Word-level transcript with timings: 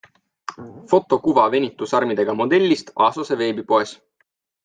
Fotokuva 0.93 1.43
venitusarmidega 1.55 2.35
modellist 2.41 2.91
Asose 3.09 3.37
veebipoes. 3.43 3.93